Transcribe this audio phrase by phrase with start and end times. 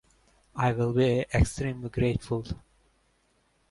[0.55, 2.43] I will be extremely grateful.